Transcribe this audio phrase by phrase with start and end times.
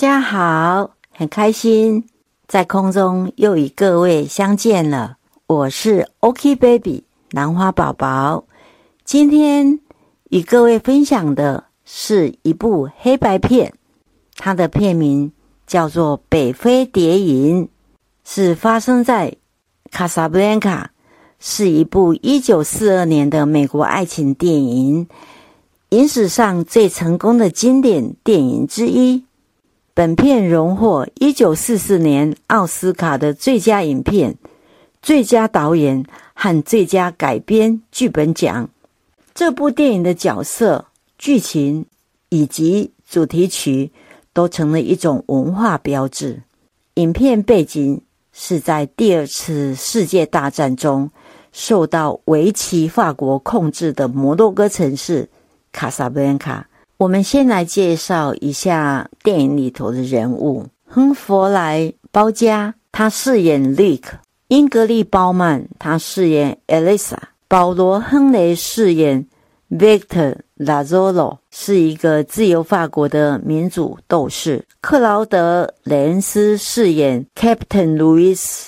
[0.00, 2.06] 大家好，很开心
[2.48, 5.18] 在空中又与各位相见了。
[5.46, 8.44] 我是 OK Baby 兰花宝宝，
[9.04, 9.78] 今天
[10.30, 13.74] 与各位分享的是一部黑白片，
[14.36, 15.30] 它的片名
[15.66, 17.64] 叫做《北非谍影》，
[18.24, 19.36] 是发生在
[19.90, 20.92] 卡萨布兰卡，
[21.38, 25.06] 是一部一九四二年的美国爱情电影，
[25.90, 29.26] 影史上最成功的经典电影之一。
[29.94, 34.36] 本片荣获一九四四年奥斯卡的最佳影片。
[35.02, 36.04] 最佳导演
[36.34, 38.68] 和最佳改编剧本奖。
[39.34, 40.86] 这部电影的角色、
[41.18, 41.86] 剧情
[42.28, 43.92] 以及主题曲
[44.32, 46.42] 都成了一种文化标志。
[46.94, 48.02] 影片背景
[48.32, 51.10] 是在第二次世界大战中
[51.52, 55.30] 受到维奇法国控制的摩洛哥城市
[55.72, 56.68] 卡萨布兰卡。
[57.00, 61.80] 我们先来介绍一下电影里头的人物：亨弗莱·
[62.12, 64.02] 包嘉，他饰演 Lick。
[64.48, 67.16] 英格丽·褒曼，他饰演 Elisa；
[67.48, 69.26] 保罗·亨雷饰演
[69.70, 78.66] Victor Lazzolo，是一个自由法国的民主斗士；克劳德·雷恩斯饰演 Captain Louis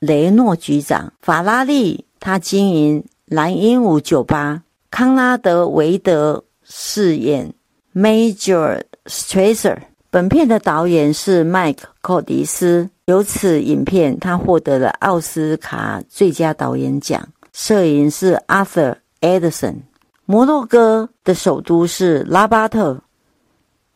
[0.00, 7.54] 雷诺局长；法拉利，他经营蓝鹦鹉酒吧；康拉德·维德饰演
[7.94, 9.78] Major Strasser。
[10.10, 17.28] 本片的导演是麦克·寇迪斯，由此影片他获得了奥斯卡最佳导演奖。
[17.52, 19.76] 摄影是 Arthur Edison。
[20.24, 23.00] 摩洛哥的首都是拉巴特，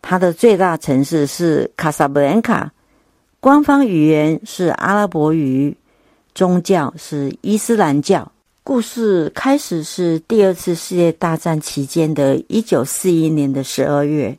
[0.02, 2.72] 它的最大城市是卡萨布兰卡。
[3.38, 5.76] 官方语言是阿拉伯语，
[6.34, 8.32] 宗教是伊斯兰教。
[8.66, 14.38] 故事开始是第二次世界大战期间的一九四一年的十二月。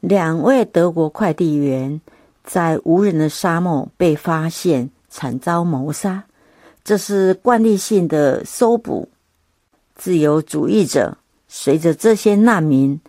[0.00, 2.00] 两位德国快递员
[2.42, 6.24] 在无人的沙漠被发现，惨遭谋杀。
[6.82, 9.08] 这是惯例性的搜捕。
[9.94, 11.16] 自由主义者
[11.46, 13.00] 随着这些难民，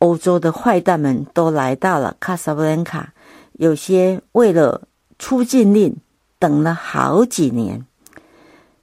[0.00, 3.14] 欧洲的坏蛋们都来到了卡萨布兰卡。
[3.54, 4.82] 有些为了
[5.18, 5.96] 出境令
[6.38, 7.86] 等了好几年。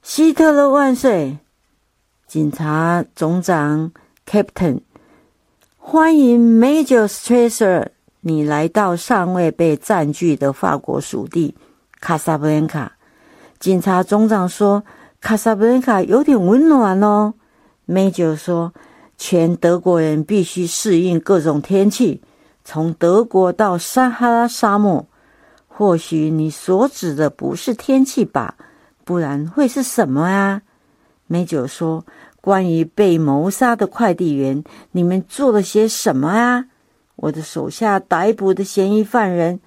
[0.02, 1.38] 希特勒万岁！
[2.26, 3.92] 警察总长
[4.28, 4.80] Captain。
[5.78, 7.86] 欢迎 Major Strasser，
[8.20, 11.54] 你来到尚未被占据的法国属地
[12.00, 12.96] 卡萨布兰卡。
[13.60, 14.82] 警察总长说
[15.22, 17.34] ：“卡萨布兰卡有点温暖哦。
[17.86, 18.74] ”Major 说
[19.16, 22.20] ：“全德国人必须适应各种天气，
[22.64, 25.06] 从德国到撒哈拉沙漠。
[25.68, 28.56] 或许你所指的不是天气吧？
[29.12, 30.62] 不然会是什么啊
[31.26, 32.06] 美酒说。
[32.40, 36.64] 关于被谋杀的快递员，你们做了些什么啊？
[37.16, 39.60] 我的手下逮捕的嫌疑犯人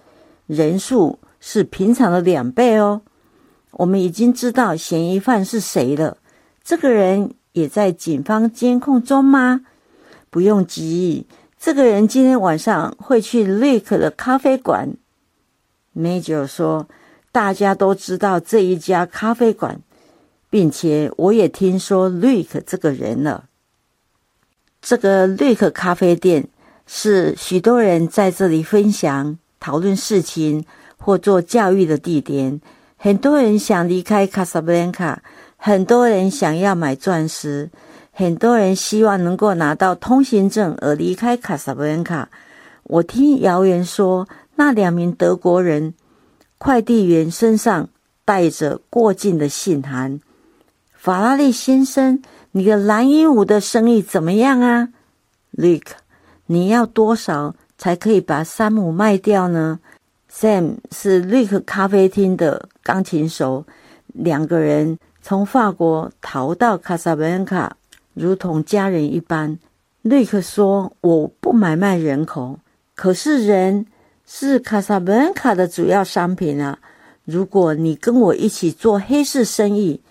[0.47, 3.03] 人数是平常的两倍哦。
[3.73, 6.17] 我们已经知道嫌疑犯是谁了。
[6.63, 9.61] 这个人也在警方监控中吗？
[10.31, 11.27] 不用急，
[11.59, 14.95] 这个人今天晚上会去瑞克的咖啡馆。
[15.93, 16.87] 美酒说
[17.35, 19.81] ：“大家都知道这一家咖啡馆。”
[20.47, 23.43] 并且我也听说瑞克这个人了。
[24.81, 26.47] 这个瑞克咖啡店
[26.87, 30.63] 是许多人在这里分享、讨论事情
[30.95, 32.61] 或做教育的地点。
[32.95, 35.21] 很多人想离开卡萨布兰卡，
[35.57, 37.69] 很多人想要买钻石，
[38.13, 42.29] 很多人希望能够拿到通行证而离开卡萨布兰卡。
[42.83, 45.93] 我听谣言说，那两名德国人
[46.57, 47.89] 快递员身上
[48.23, 50.19] 带着过境的信函。
[50.93, 52.21] 法拉利先生，
[52.51, 54.89] 你的蓝鹦鹉的生意怎么样啊
[55.51, 55.95] 瑞克
[56.47, 59.79] 你要多少才可以把山姆卖掉呢
[60.31, 63.65] ？Sam 是瑞克咖啡厅的钢琴手，
[64.07, 67.77] 两个人从法国逃到卡萨布兰卡，
[68.13, 69.57] 如同家人一般。
[70.01, 72.59] 瑞克说：“我不买卖人口，
[72.95, 73.87] 可是人
[74.25, 76.79] 是卡萨布兰卡的主要商品啊！
[77.23, 80.01] 如果你跟我一起做黑市生意。”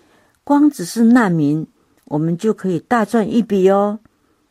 [0.47, 1.67] 光只是难民，
[2.05, 3.99] 我们就可以大赚一笔哦。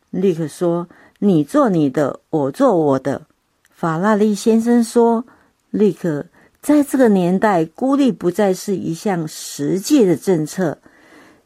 [0.10, 0.88] 立刻说
[1.20, 3.22] ：“你做你的，我做我的。”
[3.70, 5.24] 法拉利先生说
[5.70, 6.26] ：“立刻，
[6.64, 10.80] 在这个年代，孤立不再是一项实际的政策。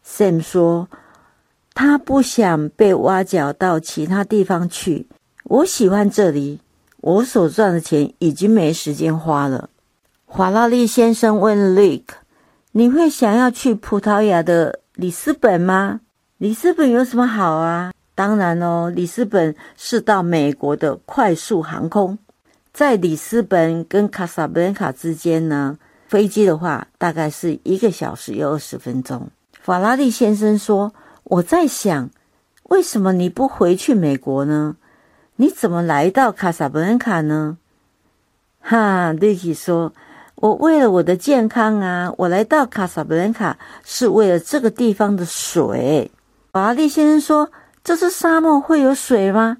[0.05, 0.87] ”Sam 说
[1.75, 5.07] ：“他不想被挖角到其他地方去。
[5.43, 6.61] 我喜欢这里，
[7.07, 9.69] 我所赚的钱已经没时间花了。”
[10.27, 12.15] 法拉利先生问 Luke。
[12.73, 16.01] 你会想要去葡萄牙的里斯本吗？
[16.37, 17.93] 里斯本有什么好啊？
[18.13, 22.19] 当然哦，里斯本是到美国的快速航空。
[22.73, 25.77] 在里斯本跟卡萨布兰卡之间呢，
[26.09, 29.29] 飞机的话大概是一个小时又二十分钟。
[29.61, 30.93] 法拉利先生说
[31.23, 32.09] ：“我在想，
[32.63, 34.75] 为什么你不回去美国呢？
[35.37, 37.57] 你怎么来到卡萨布兰卡呢？”
[38.59, 39.93] 哈，瑞奇说
[40.35, 46.11] ：“我为了我的健康啊，我来到卡萨布兰卡是为了这个地方的水。”
[46.51, 47.49] 法拉利先生说
[47.83, 49.57] ：“这是沙漠，会有水吗？”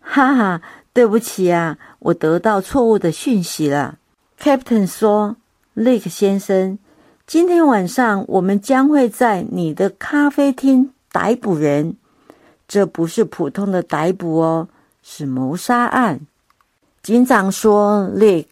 [0.00, 0.62] 哈哈，
[0.92, 3.98] 对不起啊，我得到错误的讯息了。
[4.40, 5.36] Captain 说
[5.76, 6.78] ：“Lake 先生，
[7.26, 11.94] 今天晚上我们将会在你的咖啡厅逮捕人，
[12.66, 14.68] 这不是普通的逮捕哦，
[15.12, 16.20] 是谋杀案。”
[17.02, 18.46] 警长说：“Lick，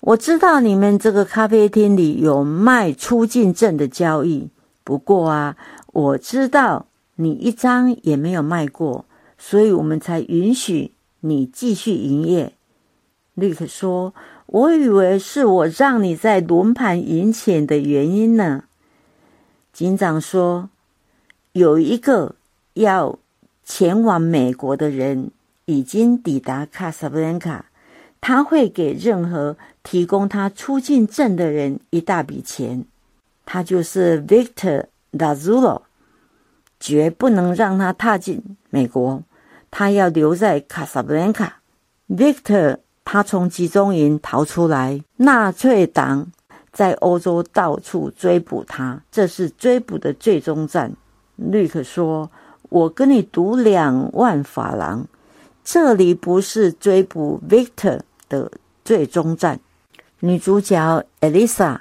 [0.00, 4.48] 我知道你们这个咖啡厅里有卖出境证的交易，
[4.82, 5.56] 不过啊，
[5.92, 9.04] 我知道你一张也没有卖过。”
[9.38, 12.52] 所以我们才允许你继续营业。
[13.34, 14.14] 绿克说
[14.46, 18.64] ：“我以为是我让你在轮盘赢钱的原因呢。”
[19.72, 20.70] 警长说
[21.52, 22.36] ：“有一个
[22.74, 23.18] 要
[23.64, 25.32] 前往美国的人
[25.72, 27.66] 已经抵达卡萨布兰卡，
[28.20, 32.84] 他会给任何提供他出境证的人一大笔钱。
[33.46, 35.82] 他就是 Victor Dazulo，
[36.78, 39.22] 绝不能让他踏进美国。”
[39.74, 41.62] 他要留在卡萨布兰卡。
[42.06, 42.76] Victor，
[43.06, 46.30] 他从集中营逃出来，纳粹党
[46.70, 50.92] 在欧洲到处追捕他，这是追捕的最终站。
[51.36, 52.30] 绿克说
[52.68, 55.06] ：“我跟你赌两万法郎，
[55.64, 58.50] 这里不是追捕 Victor 的
[58.84, 59.60] 最终站。”
[60.20, 61.80] 女主角 Elisa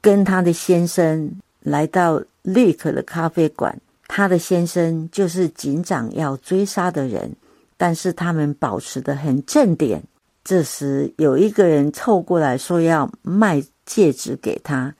[0.00, 3.80] 跟她的先生来到立刻的咖啡馆。
[4.06, 7.34] 她的先生就是警长要追杀的人，
[7.76, 10.02] 但是他们保持得很正点。
[10.44, 14.94] 这时有一个人凑过来说要卖戒指给他，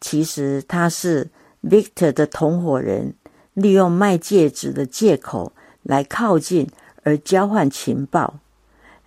[0.00, 1.30] 其实他是
[1.62, 3.14] Victor 的同伙人，
[3.54, 6.68] 利用卖戒指的借口来靠近
[7.02, 8.34] 而交换情报。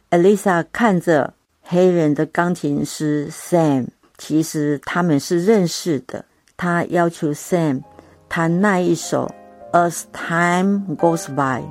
[0.10, 3.88] Elisa 看着黑人的钢琴师 Sam，
[4.18, 6.26] 其实他们是认识的。
[6.58, 7.82] 他要求 Sam。
[8.28, 9.32] 弹那一首
[9.90, 11.64] 《As Time Goes By》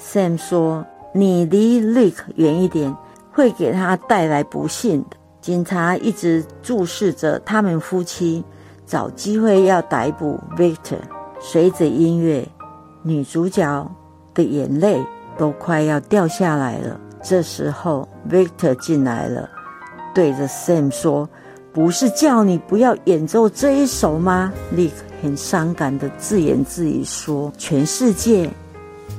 [0.00, 2.96] ，Sam 说：“你离 Luke 远一点，
[3.32, 8.42] 会给他带来不幸的。”警察一直注视着他们夫妻，
[8.86, 11.00] 找机会要逮捕 Victor。
[11.40, 12.48] 随着音乐，
[13.02, 13.90] 女主角
[14.32, 15.04] 的眼泪
[15.38, 17.00] 都快要掉下来了。
[17.22, 19.48] 这时候，Victor 进来了，
[20.14, 21.28] 对着 Sam 说
[21.72, 24.90] ：“不是叫你不要演奏这一首吗？”Luke。
[25.22, 28.48] 很伤感的自言自语说：“全世界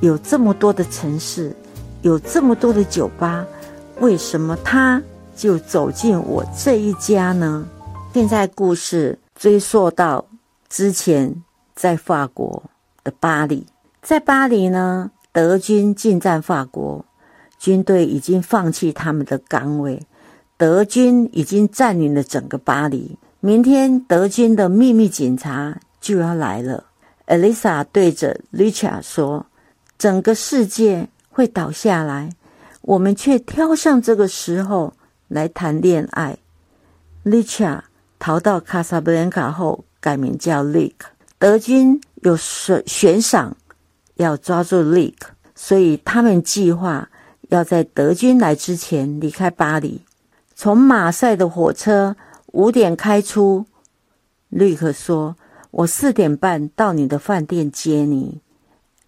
[0.00, 1.54] 有这么多的城市，
[2.02, 3.44] 有这么多的酒吧，
[3.98, 5.02] 为什么他
[5.34, 7.66] 就走进我这一家呢？”
[8.14, 10.24] 现在故事追溯到
[10.68, 11.34] 之前
[11.74, 12.62] 在法国
[13.02, 13.66] 的巴黎，
[14.00, 17.04] 在巴黎呢，德军进占法国，
[17.60, 20.04] 军队已经放弃他们的岗位，
[20.56, 23.16] 德军已经占领了整个巴黎。
[23.38, 25.78] 明天，德军的秘密警察。
[26.00, 26.82] 就要来了
[27.28, 29.46] ，Elisa 对着 Richard 说
[29.96, 32.30] ：“整个世界会倒下来，
[32.82, 34.92] 我们却挑上这个时候
[35.28, 36.36] 来谈恋爱。
[37.24, 37.82] ”Richard
[38.18, 40.94] 逃到卡萨布兰卡后，改名叫 Lick。
[41.38, 43.56] 德军有悬悬赏
[44.18, 45.14] 要抓住 Lake，
[45.56, 47.10] 所以他们计划
[47.48, 50.02] 要在德军来之前离开巴黎。
[50.54, 52.14] 从马赛的火车
[52.52, 53.66] 五点开出
[54.52, 55.34] ，Lake 说。
[55.70, 58.40] 我四点半到你的饭店接你，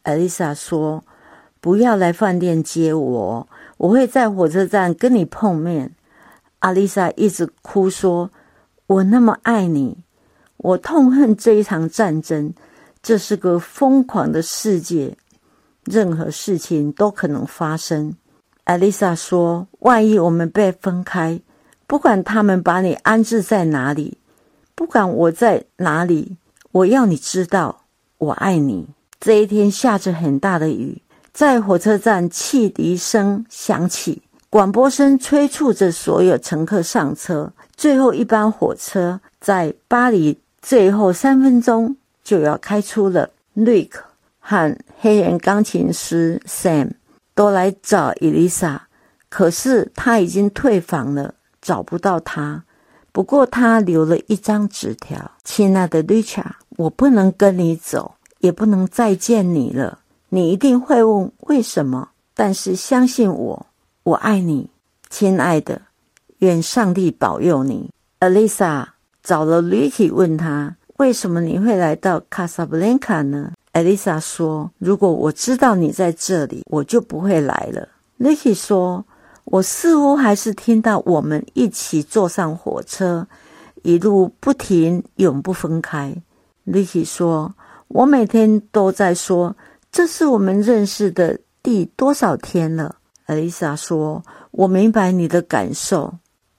[0.02, 1.02] 艾丽莎说
[1.58, 3.48] ：“不要来饭店接我，
[3.78, 5.92] 我会在火车站跟你碰面。”
[6.60, 8.30] 阿丽莎一直哭说
[8.86, 10.04] ：“我那么爱你，
[10.58, 12.52] 我痛恨这一场战争，
[13.02, 15.16] 这是个疯狂的世界，
[15.84, 18.14] 任何事情都可能发生。”
[18.64, 21.40] 艾丽莎说：“万一我们被分开，
[21.86, 24.18] 不管他们把你安置在哪里，
[24.74, 26.36] 不管我在哪里。”
[26.72, 27.82] 我要你知道，
[28.18, 28.86] 我爱你。
[29.18, 31.02] 这一天下着很大的雨，
[31.32, 37.52] 在火车站，汽笛声响起，广播声催促着所有乘客上车。
[37.76, 43.30] 最后一班火车在巴黎最后三分钟就要开出了。
[43.52, 44.04] 瑞克
[44.38, 46.92] 和黑人钢琴师 Sam
[47.34, 48.82] 都来找伊丽莎，
[49.28, 52.64] 可是他已经退房了，找不到他。
[53.12, 59.98] 不过他留了一张纸条：“亲爱的 Richard，我不能跟你走，也不能再见你了。
[60.28, 63.66] 你一定会问为什么，但是相信我，
[64.04, 64.70] 我爱你，
[65.08, 65.82] 亲爱的。
[66.38, 67.90] 愿上帝保佑你。
[68.20, 68.86] ”Elisa
[69.22, 77.88] 找了 Ricky，问他：“为什么你会来到卡萨布兰卡呢艾丽莎说：“如果我知道你在这里，我就不会来了。
[78.18, 79.02] Licky 说
[79.46, 83.26] ：“我似乎还是听到我们一起坐上火车，
[83.80, 86.14] 一路不停，永不分开。
[86.66, 87.54] Licky 说
[87.88, 89.56] ：“我每天都在说，
[89.90, 92.96] 这是我们认识的第多少天了。
[93.24, 96.12] 艾丽莎说：“我明白你的感受。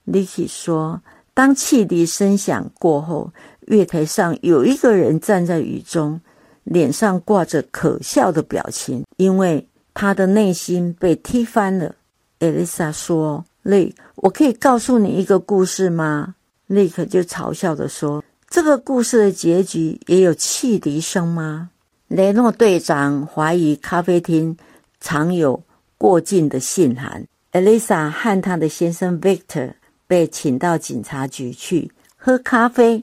[0.04, 1.00] Licky 说。
[1.34, 3.32] 当汽笛声响过后，
[3.66, 6.20] 月台上有一个人站在雨中，
[6.64, 11.94] 脸上挂着可笑的表情，因为他的内心被踢翻了。
[12.38, 16.34] 艾丽莎说：“雷，我可以告诉你一个故事吗？”
[16.66, 21.70] 雷克就嘲笑的说：“这个故事的结局也有汽笛声吗？”
[22.08, 24.56] 雷诺队长怀疑咖啡厅
[25.00, 25.62] 藏有
[25.96, 27.26] 过境的信函。
[27.52, 29.72] 艾丽莎和她的先生 Victor。
[30.04, 33.02] 被请到警察局去喝咖啡，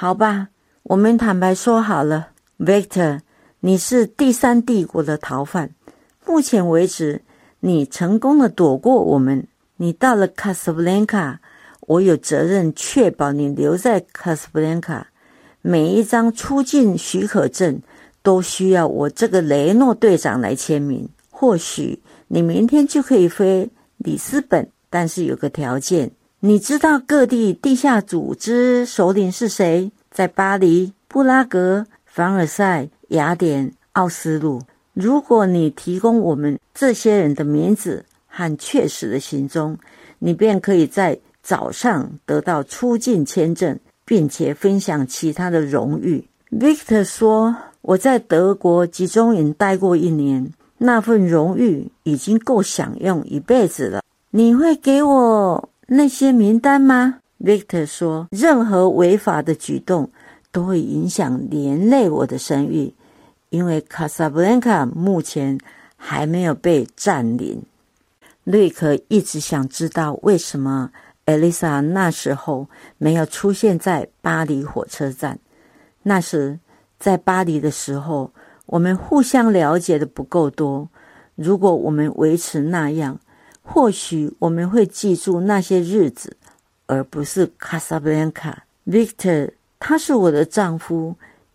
[0.00, 0.50] 好吧？
[0.84, 3.18] 我们坦白说好了，Victor，
[3.58, 5.74] 你是第三帝国的逃犯。
[6.24, 7.22] 目前为止，
[7.58, 9.48] 你成功的躲过我们。
[9.78, 11.40] 你到了卡斯布兰卡，
[11.80, 15.08] 我有责任确保你留在卡斯布兰卡。
[15.62, 17.82] 每一张出境许可证
[18.22, 21.08] 都需要我这个雷诺队长来签名。
[21.28, 26.12] 或许你明天就可以飞里斯本，但是有个条件。
[26.40, 29.90] 你知道各地地下组织首领是谁？
[30.08, 34.62] 在巴黎、布拉格、凡尔赛、雅典、奥斯陆。
[34.92, 39.76] 如果你提供我们这些人的名字和确实的行踪，
[40.20, 46.24] 你便可以在早上得到出境签证，并且分享其他的荣誉。
[46.52, 54.02] Victor 说：“我在德国集中营待过一年，那份荣誉已经够享用一辈子了。
[54.30, 60.10] 你会给我？”那些名单吗？Victor 说：“任何违法的举动
[60.52, 62.92] 都会影响连累我的声誉，
[63.48, 65.58] 因为卡萨布兰卡目前
[65.96, 67.62] 还没有被占领。”
[68.44, 70.90] 瑞克一直想知道为什么
[71.24, 72.66] 艾丽莎那时候
[72.98, 75.38] 没有出现在巴黎火车站。
[76.02, 76.58] 那时
[76.98, 78.30] 在巴黎的时候，
[78.66, 80.86] 我们互相了解的不够多。
[81.34, 83.18] 如果我们维持那样，
[83.70, 86.34] 或许我们会记住那些日子，
[86.86, 88.64] 而不是卡萨布兰卡。
[88.86, 91.14] Victor，他是我的丈夫，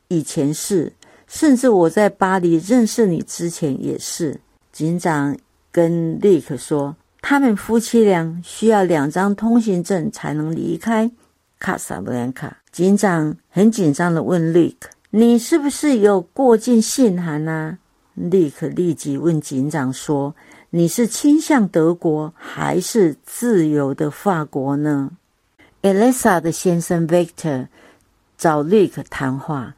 [0.10, 0.94] 以前是，
[1.26, 4.40] 甚至我在巴黎认识你之前也是。
[4.72, 5.36] 警长
[5.72, 11.12] 跟 Rick 说，他们夫妻俩需要两张通行证才能离开
[11.58, 12.56] 卡萨布兰卡。
[12.72, 14.76] 警长很紧张的问 Rick：“
[15.10, 17.80] 你是不是有过境信函呢
[18.16, 20.36] ？”Rick 立即问警长说。
[20.76, 25.12] 你是倾向德国还是自由的法国呢
[25.84, 27.68] ？Elisa 的先生 Victor
[28.40, 29.76] 找 Rick 谈话，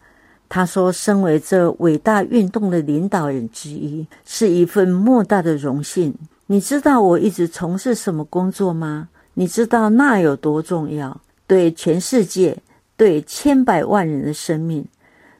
[0.47, 6.15] 他说：“身为这伟大运动的领导人之一，是一份莫大的荣幸。
[6.45, 9.09] 你知道我一直从事什么工作吗？
[9.33, 11.19] 你知道那有多重要？
[11.45, 12.57] 对全世界，
[12.95, 14.85] 对千百万人的生命。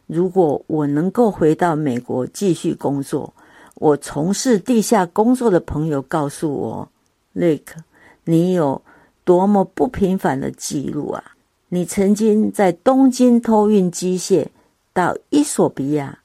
[0.05, 3.33] 如果我能够回到美国继续工作。”
[3.75, 6.89] 我从事地下工作的朋友告诉我，
[7.33, 7.81] 瑞克，
[8.23, 8.81] 你有
[9.25, 11.35] 多么不平凡的记录啊！
[11.67, 14.47] 你曾经在东京偷运机械
[14.93, 16.19] 到伊索比亚，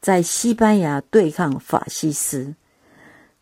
[0.00, 2.54] 在西班牙对抗法西斯。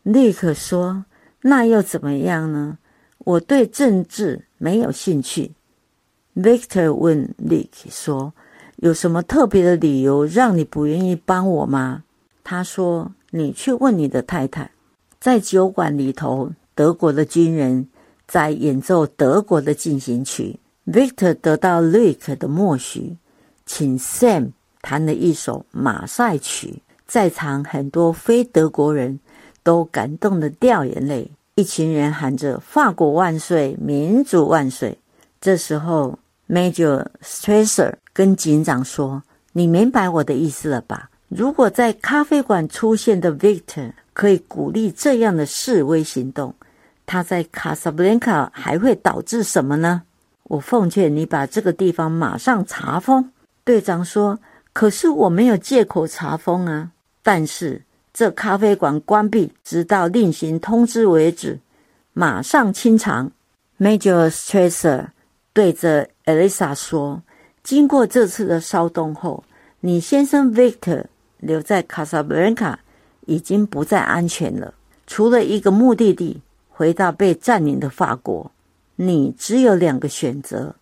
[0.01, 1.05] 瑞克说
[1.41, 2.79] ：“那又怎么样呢？
[3.19, 5.51] 我对政治没有兴趣。”
[6.35, 8.33] Victor 问瑞克说
[8.77, 12.03] ：“有什么特别的理由让你不愿意帮我吗？”
[12.43, 13.11] 他说。
[13.35, 14.69] 你去问你的太太，
[15.19, 17.89] 在酒馆里头，德国的军人
[18.27, 20.59] 在演奏德国的进行曲。
[20.85, 23.17] Victor 得到 Rick 的默许，
[23.65, 24.51] 请 Sam
[24.83, 29.19] 弹了一首马赛曲，在场很多非德国人
[29.63, 31.31] 都感动的掉眼泪。
[31.55, 34.99] 一群人喊着“法国万岁，民主万岁”。
[35.41, 39.23] 这时候，Major Stresser 跟警长说
[39.53, 46.53] ：“你明白我的意思了吧？”如果在咖啡馆出现的 Victor 可以鼓励这样的示威行动，
[47.07, 50.03] 他在卡萨布兰卡还会导致什么呢？
[50.43, 53.31] 我奉劝你把这个地方马上查封。
[53.63, 54.37] 队长说
[54.73, 56.91] ：“可是我没有借口查封啊！
[57.23, 57.81] 但是
[58.13, 61.59] 这咖啡馆关闭，直到另行通知为止，
[62.13, 63.31] 马上清场。
[63.79, 65.07] ”Major Stresser
[65.51, 67.23] 对着 Elisa 说
[67.63, 69.43] ：“经过这次的骚动后，
[69.79, 71.05] 你先生 Victor。”
[71.43, 72.79] 留在卡萨布兰卡
[73.25, 74.73] 已经不再安全了，
[75.05, 78.51] 除了一个目的地，回到被占领的法国。
[78.95, 80.75] 你只有两个选择：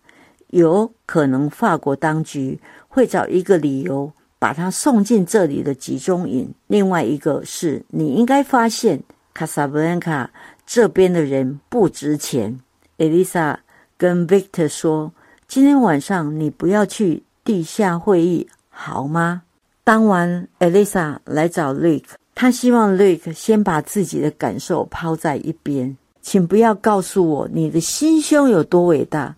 [0.48, 9.02] 有可能法国当局会找一个理由把他送进这里的集中营；另外一个是你应该发现
[9.32, 10.30] 卡萨布兰卡
[10.66, 12.60] 这边的人不值钱。
[12.98, 13.60] 艾丽莎
[13.96, 15.12] 跟 Victor 说
[15.48, 19.42] ：“今天晚上你不要去地下会议，好吗？”
[19.84, 22.04] 当晚，艾丽莎来找 Luke，
[22.36, 25.96] 她希望 Luke 先把自己的感受抛在一边。
[26.20, 29.34] 请不要告诉我你的心胸有多伟大，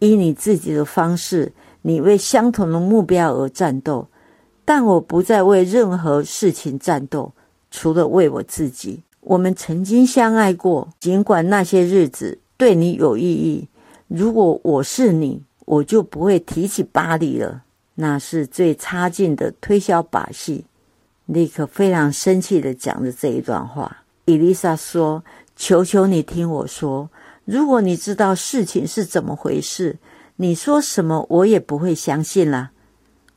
[0.00, 1.52] 以你自己的方式，
[1.82, 4.08] 你为相同的目标而战斗。
[4.64, 7.32] 但我不再为任何事情战斗，
[7.70, 9.00] 除了为我自己。
[9.20, 13.68] 我们曾经相爱过，尽管那些日子对你有意义。
[14.08, 17.62] 如果我是你，我就不会提起巴黎了。
[17.96, 20.64] 那是最差劲的推销把戏。
[21.26, 24.04] 立刻非常生气的讲着这一段话。
[24.26, 25.24] 伊丽莎说。
[25.58, 27.08] 求求你听我说，
[27.46, 29.96] 如果你知道事情是怎么回事，
[30.36, 32.72] 你说什么我也不会相信了。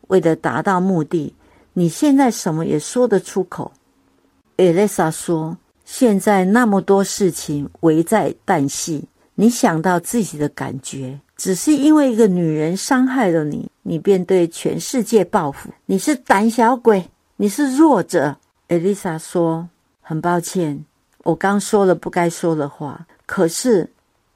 [0.09, 1.33] 为了达到目的，
[1.71, 3.71] 你现在什么也说得出口。
[4.57, 9.05] 艾丽莎说：“现在那么多事情危在旦夕，
[9.39, 15.69] 你想到自己的感觉，只是因为一个女人伤害了你，你便对全世界报复。
[15.85, 18.35] 你是胆小鬼，你是弱者。”
[18.67, 19.69] 艾丽莎说
[20.03, 20.83] ：“很抱歉。”
[21.23, 23.89] 我刚说了不该说的话，可是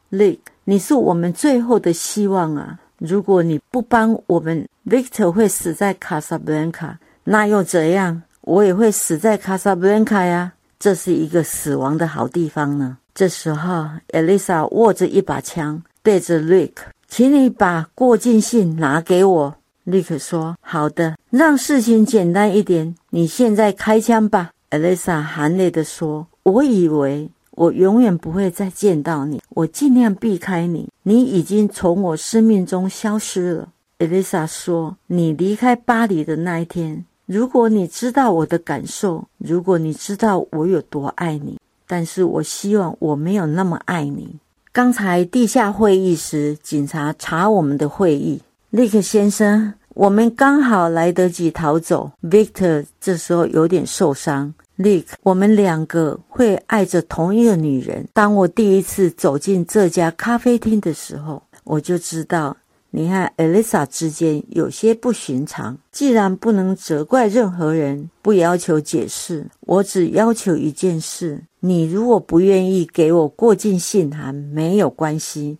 [0.09, 2.79] ，Lick，你是我们最后的希望啊！
[2.97, 8.21] 如果你不帮我们，Victor 会死在卡萨布兰卡，那又怎样？
[8.39, 10.53] 我也会死在卡萨布兰卡呀！
[10.79, 12.99] 这是一个死亡的好地方呢。
[13.13, 16.71] 这时候，Elisa 握着一把枪，对着 Lick，
[17.07, 19.55] 请你把过境信拿给我。
[19.85, 24.51] Lick 说：“好的，让事情简单一点，你现在开枪吧。
[24.69, 26.27] ”Elisa 含泪地说。
[26.43, 30.89] 我以为我永远不会再见到你，我尽量避开你。
[31.03, 33.69] 你已经从我生命中消失了。
[33.99, 44.39] 艾丽莎说：“你离开巴黎的那一天，如果你知道我的感受，如果你知道我有多爱你，但是我希望我没有那么爱你。”
[44.71, 48.41] 刚才地下会议时，警察查我们的会议。
[48.71, 52.11] 利克先生，我们刚好来得及逃走。
[52.23, 54.51] Victor 这时候有点受伤。
[54.79, 58.07] Lick，我们两个会爱着同一个女人。
[58.11, 62.57] 当我第一次走进这家咖啡厅的时候，我就知道
[62.95, 65.75] 你和 Elisa 之间有些不寻常。
[65.91, 75.57] 既然不能责怪任何人，不要求解释，我只要求一件事：你如果不愿意给我过境信函，没有关系，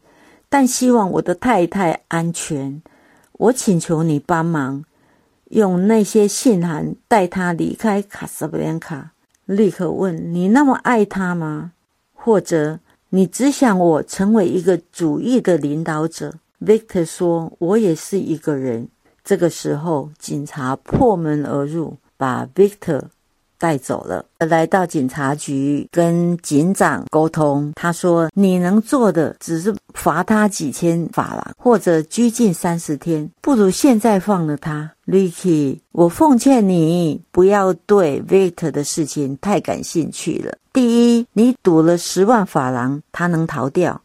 [0.48, 2.84] 但希望我的太太安全。
[3.32, 4.86] 我请求你帮忙。
[5.50, 9.13] 用那些信函带他离开卡萨布兰卡。
[9.46, 11.72] 立刻问：“你那么爱他吗？
[12.13, 18.88] 或者你只想我成为一个主义的领导者？”Victor 说：“我也是一个人。”
[19.23, 23.02] 这个时候，警察破门而入，把 Victor。
[23.60, 27.71] 带走了，来到警察局跟警长沟通。
[27.76, 40.58] 他说：“你能做的只是罚他几千法郎，或者拘禁三十天，不如现在放了他。” Ricky，我奉劝你不要对 Victor 的事情太感兴趣了。
[40.73, 44.02] 第一，你赌了十万法郎，他能逃掉。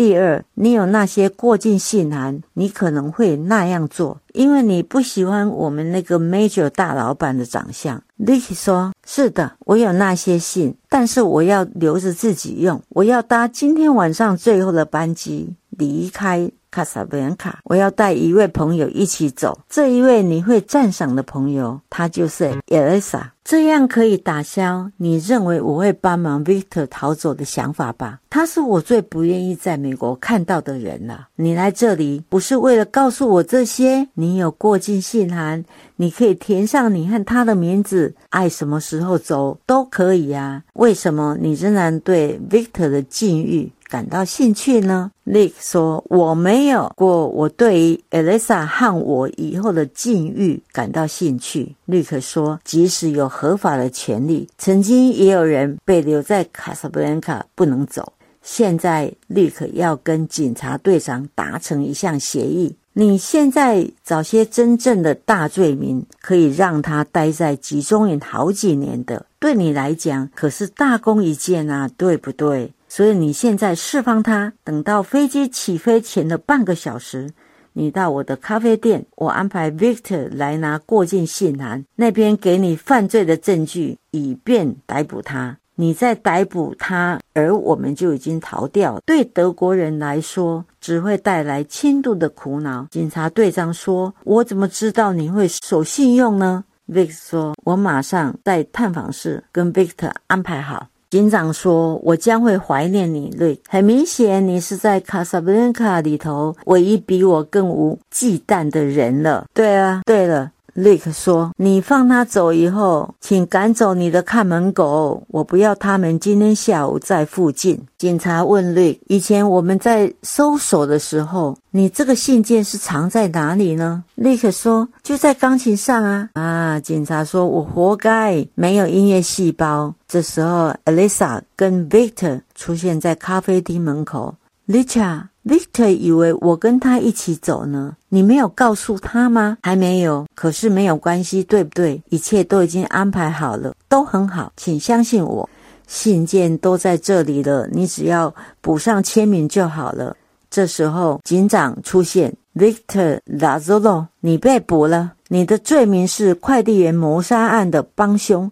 [0.00, 8.02] 第二，你有那些过境信函，你可能会那样做，因为你不喜欢我们那个 Major 大老板的长相。
[8.18, 12.80] Licky 说：“是的，我有那些信，但是我要留着自己用。
[12.88, 19.58] 我要搭今天晚上最后的班机离开。”卡萨布兰卡，我要带一位朋友一起走。
[19.68, 23.32] 这一位你会赞赏的朋友，他就是艾丽莎。
[23.42, 28.20] 这样可以打消你认为我会帮忙 Victor 逃走的想法吧？
[28.28, 31.26] 他是我最不愿意在美国看到的人了。
[31.34, 34.06] 你来这里不是为了告诉我这些？
[34.14, 35.64] 你有过境信函，
[35.96, 40.62] 你可以填上你和他的名字，爱什么时候走都可以呀。
[40.74, 43.72] 为什么你仍然对 Victor 的境遇？
[43.90, 51.74] 感到兴趣呢？Lick 说：“我没有过，我对于 Elisa 和我以后的境遇感到兴趣。
[51.88, 58.12] ”Lick 说：“即使有合法的权利，曾经也有人被留在卡萨布兰卡不能走。
[58.42, 62.76] 现在，Lick 要跟警察队长达成一项协议。
[62.92, 77.30] 你现在找些真正的大罪名，可以让他待在集中营好几年的，对你来讲可是大功一件啊，对不对？”所以你现在释放他，等到飞机起飞前的半个小时，
[77.72, 85.56] 你到我的咖啡店，我安排 Victor 来拿过境信函，那边给你犯罪的证据，以便逮捕他。
[85.76, 92.88] 你在逮捕他，而我们就已经逃掉，对德国人来说只会带来轻度的苦恼。
[92.90, 103.58] 警察队长说：“我怎么知道你会守信用呢？”Vict 说：“我马上在探访室跟 Victor 安排好。”警长说：“我将会怀念你，瑞。
[103.68, 110.52] 很明显，你是在卡萨布兰卡里头唯一比我更无忌惮的人了。”对啊，对了。
[110.74, 134.34] 瑞克说：“你放他走以后，请赶走你的看门狗，我不要他们今天下午在附近。”警察问瑞：“以前我们在搜索的时候，你这个信件是藏在哪里呢？”瑞克说：“就在钢琴上啊。”啊，警察说：“我活该，没有音乐细胞。”这时候，Elisa 跟 Victor 出现在咖啡厅门口。
[134.68, 135.29] Richard。
[135.44, 139.56] Victor 以为我跟他一起走呢，你没有告诉他吗？
[139.62, 142.02] 还没有，可是没有关系，对不对？
[142.10, 145.48] 一切都已经安排好了，都很好，请相信我。
[145.86, 150.16] 信件都在这里了，你只要补上签名就好了。
[150.50, 158.50] 这时候，警长出现，Victor Lazzolo，你被捕了，你的罪名是快递员谋杀案的帮凶，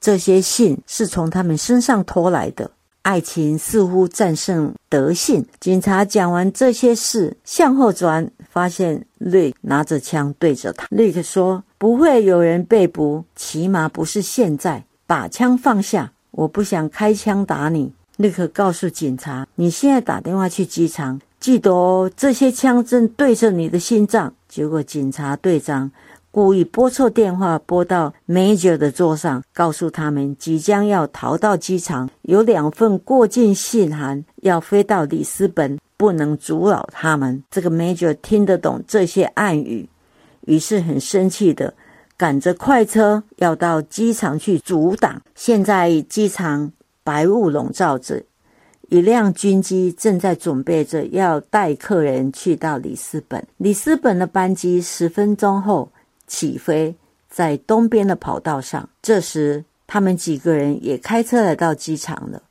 [0.00, 2.70] 这些信是从他们身上偷来的。
[3.04, 5.44] 爱情似乎战胜德性。
[5.60, 10.86] 警察讲完这些事，向后转，发现瑞拿着枪对着他。
[10.90, 14.82] 瑞克说：“不会有人被捕，起码不是现在。
[15.06, 25.90] 把枪放下，我不想开枪打你。”瑞克告诉警察：“你现在打电话去机场，记得哦，这些枪正对着你的心脏。”结果警察队长。
[26.34, 37.40] 故意拨错电话，拨到 Major 的桌上，告诉他们即将要逃到机场，有两份过境信函要飞到里斯本，不能阻扰他们。
[37.52, 39.88] 这个 Major 听得懂这些暗语，
[40.46, 41.72] 于是很生气的
[42.16, 45.22] 赶着快车要到机场去阻挡。
[45.36, 46.72] 现在机场
[47.04, 48.20] 白雾笼罩着，
[48.88, 53.46] 一辆军机正在准备着要带客人去到里斯本。
[53.58, 55.88] 里斯本的班机十分钟后。
[56.26, 56.96] 起飞
[57.28, 58.88] 在东边的跑道上。
[59.02, 62.42] 这时，他们几个人也开车来到机场了。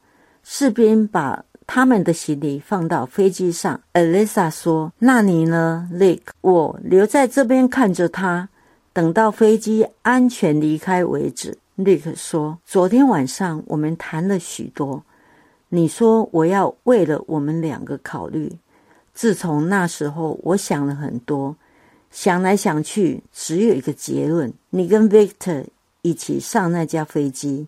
[0.44, 3.80] 士兵把他们的行李放到飞机上。
[3.94, 6.20] Elisa 说：“那你呢，Lake？
[6.42, 8.50] 我留在这边看着他，
[8.92, 11.58] 等到飞机安全离开为止。
[11.78, 15.04] ”Lake 说：“昨天晚上我们谈了许多。
[15.70, 18.58] 你说我要为了我们两个考虑。
[19.14, 21.56] 自从那时候，我想了很多。”
[22.14, 25.66] 想来想去，只有一个结论：你跟 Victor
[26.04, 27.68] 一起上那架飞机，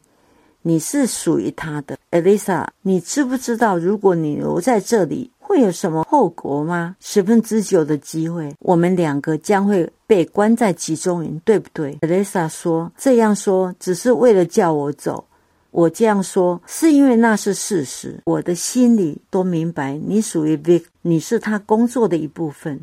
[0.61, 1.97] 你是属于他的。
[2.11, 6.95] Elisa，你知不知道，如果你留在这里，会有什么后果吗？
[6.99, 15.25] 十分之九的机会，我们两个将会被关在集中营，对不对？Elisa 说：“这样说只是为了叫我走。
[15.71, 18.21] 我这样说是因为那是事实。
[18.25, 22.79] 我的心里都明白，你属于 Vict，你是他工作的一部分。”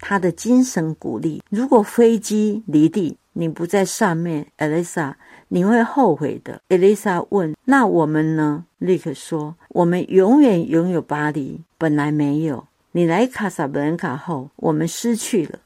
[0.00, 1.42] 他的精神鼓励。
[1.50, 5.14] 如果飞机离地，你不在上面，Elisa，
[5.48, 6.60] 你会后悔的。
[6.68, 12.66] Elisa 问：“那我们呢？”立刻说：“我们永远拥有巴黎，本来没有。
[12.92, 15.60] 你来卡萨布兰卡后，我们失去了。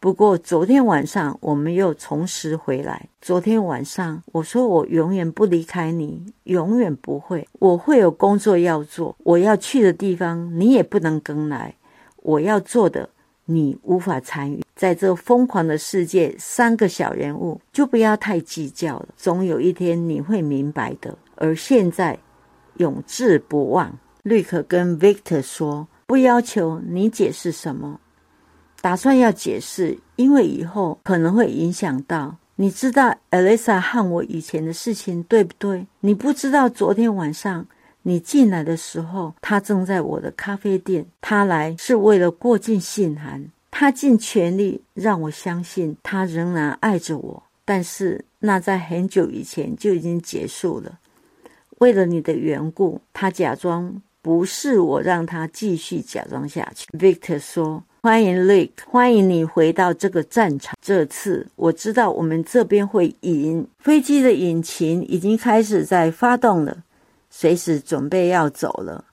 [0.00, 3.08] 不过昨天晚上，我们又重拾回来。
[3.22, 7.46] 昨天晚上，我说我永远不离开你，永远不会。
[7.60, 11.74] 我会有工作要做，我要去的地方，你也不能跟来。
[12.16, 13.08] 我要做的。”
[13.46, 19.08] 你无法参与，在这疯狂的世界，三个小人物就不要太计较了。
[19.16, 21.16] 总有一天你会明白的。
[21.36, 22.18] 而现在，
[22.78, 23.98] 永志不忘。
[24.22, 28.00] 瑞克跟 Victor 说：“不要求你解释什么，
[28.80, 32.36] 打算要解释，因为以后可能会影响到。
[32.56, 35.86] 你知道 Elisa 和我以前的事情，对不对？
[36.00, 37.66] 你不知道昨天晚上。”
[38.06, 41.06] 你进来的时候，他正在我的咖啡店。
[41.22, 43.46] 他来是为了过境信函。
[43.70, 51.00] 他尽全力让我相信他仍然爱着我，但是那在很久以前就已经结束了。
[51.78, 56.86] 为了你的缘故，他假装不是我，让他继续假装下去。
[56.96, 60.76] Victor 说：“欢迎 Lake，欢迎你回到这个战场。
[60.80, 63.66] 这次我知道我们这边会赢。
[63.80, 66.84] 飞机的引擎已经开始在发动了。”
[67.36, 69.06] 随时准备要走了，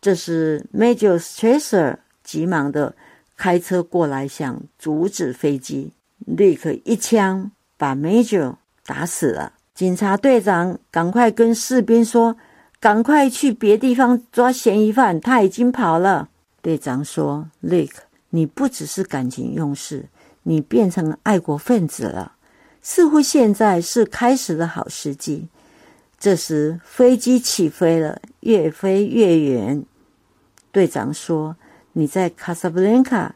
[0.00, 2.94] 这时 Major Stresser 急忙的
[3.36, 5.92] 开车过来，想阻止飞机，
[6.24, 8.54] 立刻一枪把 Major
[8.86, 9.52] 打死了。
[9.74, 12.38] 警察队长赶快跟士兵说
[12.80, 16.30] ：“赶快去别地方抓嫌疑犯，他已经跑了。”
[16.62, 17.92] 队长说：“Lick，
[18.30, 20.06] 你不只是感情用事，
[20.44, 22.32] 你变成爱国分子了。
[22.80, 25.48] 似乎现在是开始的好时机。”
[26.22, 29.84] 这时飞机起飞了，越飞越远。
[30.70, 31.56] 队长说
[31.94, 33.34] ：“你在卡萨布兰卡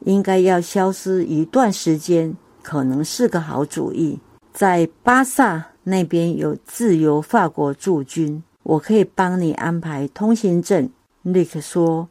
[0.00, 4.18] 应该要消失一段时间，可能是个好主意。
[4.52, 10.90] 在巴萨那边有自由法国驻军，我可以帮你安排通行证。”
[11.22, 12.08] 尼克说：“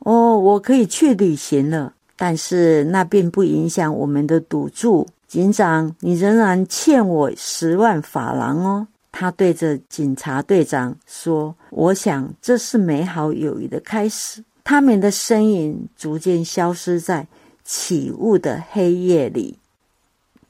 [0.00, 5.06] 哦，我可以去旅行了，但是那并不影响我们的赌注。
[5.28, 17.26] 警长，你仍然欠我十万法郎哦。”他对着警察队长说：“我想这是美好友谊的开始。”他们的身影逐渐消失在
[17.64, 19.58] 起雾的黑夜里。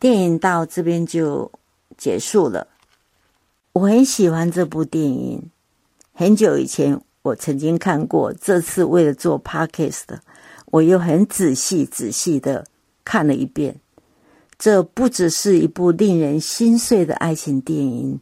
[0.00, 1.48] 电影到这边就
[1.96, 2.66] 结束了。
[3.74, 5.48] 我很喜欢这部电影。
[6.12, 10.06] 很久以前我曾经看过，这次为了做 podcast，
[10.72, 12.66] 我又很仔细仔细的
[13.04, 13.76] 看了一遍。
[14.58, 18.18] 这不只是一部令人心碎的爱情电影。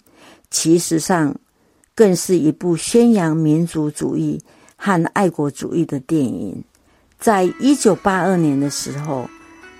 [0.54, 1.34] 其实上，
[1.96, 4.40] 更是一部宣扬民族主义
[4.76, 6.62] 和爱国主义的电影。
[7.18, 9.28] 在一九八二年的时候，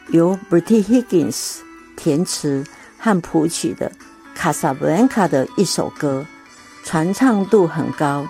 [0.09, 1.59] 由 Bertie Higgins
[1.97, 2.65] 填词
[2.99, 3.89] 和谱曲的
[4.35, 6.27] 《卡萨布兰卡》的一首歌，
[6.83, 8.27] 传唱度很高。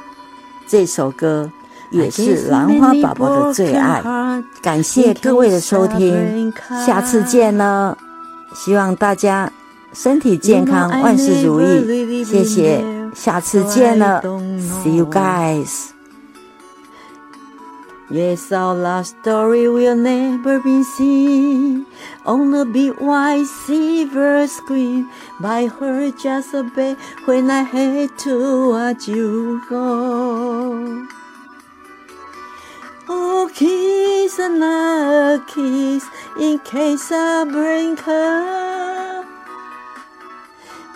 [0.69, 1.51] 这首歌
[1.93, 4.03] 也是兰花宝宝的最爱。
[4.63, 6.53] 感谢各位的收听，
[6.85, 7.97] 下次见了。
[8.55, 9.51] 希望大家。
[9.94, 12.84] 身体健康，万事如意，谢谢，
[13.16, 14.22] 下次见了，
[14.84, 15.90] See you guys.
[18.12, 21.86] Yes, our last story will never be seen
[22.26, 25.06] on the big white silver screen.
[25.40, 31.06] By her just a bit when I had to watch you go.
[33.08, 36.04] Oh, kiss another kiss
[36.40, 38.63] in case I bring her.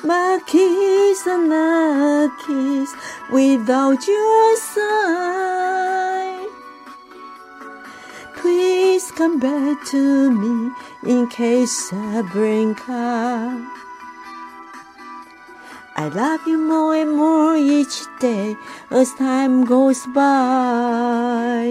[0.05, 2.95] My kiss and a kiss
[3.33, 6.47] without your sign.
[8.37, 10.71] Please come back to me
[11.05, 13.79] in case I bring up.
[15.97, 18.57] I love you more and more each day
[18.91, 21.67] as time goes by.